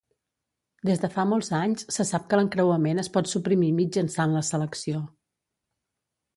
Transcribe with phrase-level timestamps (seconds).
[0.89, 5.07] Des de fa molts anys se sap que l'encreuament es pot suprimir mitjançant la selecció.